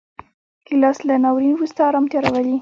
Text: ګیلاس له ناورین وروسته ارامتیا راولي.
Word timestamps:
ګیلاس 0.67 0.97
له 1.07 1.15
ناورین 1.23 1.53
وروسته 1.55 1.79
ارامتیا 1.89 2.19
راولي. 2.21 2.55